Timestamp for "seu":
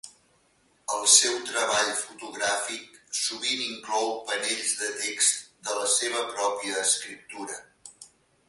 1.15-1.35